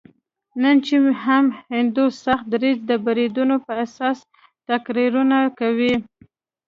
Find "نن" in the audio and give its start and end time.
0.61-0.75